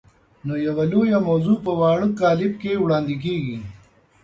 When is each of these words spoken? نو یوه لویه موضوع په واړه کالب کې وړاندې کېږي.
نو 0.45 0.53
یوه 0.67 0.83
لویه 0.91 1.19
موضوع 1.29 1.57
په 1.65 1.71
واړه 1.79 2.07
کالب 2.19 2.51
کې 2.61 2.81
وړاندې 2.83 3.15
کېږي. 3.23 3.57